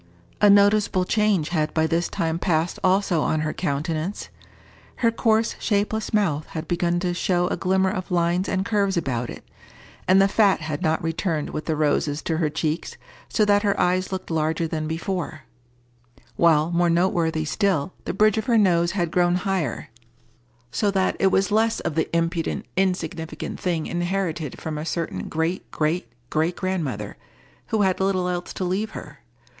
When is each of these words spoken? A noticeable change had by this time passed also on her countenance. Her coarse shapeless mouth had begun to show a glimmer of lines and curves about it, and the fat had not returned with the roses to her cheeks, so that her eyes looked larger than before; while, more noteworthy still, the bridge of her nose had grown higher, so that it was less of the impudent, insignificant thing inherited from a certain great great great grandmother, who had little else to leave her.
A 0.41 0.49
noticeable 0.49 1.05
change 1.05 1.49
had 1.49 1.75
by 1.75 1.85
this 1.85 2.09
time 2.09 2.39
passed 2.39 2.79
also 2.83 3.21
on 3.21 3.41
her 3.41 3.53
countenance. 3.53 4.29
Her 4.95 5.11
coarse 5.11 5.53
shapeless 5.59 6.11
mouth 6.11 6.47
had 6.57 6.67
begun 6.67 6.99
to 7.01 7.13
show 7.13 7.45
a 7.49 7.55
glimmer 7.55 7.91
of 7.91 8.09
lines 8.09 8.49
and 8.49 8.65
curves 8.65 8.97
about 8.97 9.29
it, 9.29 9.47
and 10.07 10.19
the 10.19 10.27
fat 10.27 10.61
had 10.61 10.81
not 10.81 11.03
returned 11.03 11.51
with 11.51 11.65
the 11.67 11.75
roses 11.75 12.23
to 12.23 12.37
her 12.37 12.49
cheeks, 12.49 12.97
so 13.29 13.45
that 13.45 13.61
her 13.61 13.79
eyes 13.79 14.11
looked 14.11 14.31
larger 14.31 14.67
than 14.67 14.87
before; 14.87 15.41
while, 16.35 16.71
more 16.71 16.89
noteworthy 16.89 17.45
still, 17.45 17.93
the 18.05 18.13
bridge 18.15 18.39
of 18.39 18.45
her 18.47 18.57
nose 18.57 18.93
had 18.93 19.11
grown 19.11 19.35
higher, 19.35 19.89
so 20.71 20.89
that 20.89 21.15
it 21.19 21.27
was 21.27 21.51
less 21.51 21.79
of 21.81 21.93
the 21.93 22.09
impudent, 22.11 22.65
insignificant 22.75 23.59
thing 23.59 23.85
inherited 23.85 24.59
from 24.59 24.79
a 24.79 24.83
certain 24.83 25.29
great 25.29 25.69
great 25.69 26.07
great 26.31 26.55
grandmother, 26.55 27.17
who 27.67 27.83
had 27.83 27.99
little 27.99 28.27
else 28.27 28.51
to 28.51 28.63
leave 28.63 28.97
her. 28.97 29.19